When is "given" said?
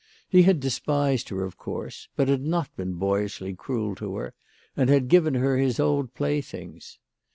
5.09-5.35